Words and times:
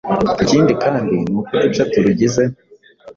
Ikindi 0.43 0.71
kandi 0.83 1.15
ni 1.29 1.33
uko 1.37 1.49
uduce 1.57 1.83
turugize 1.91 2.43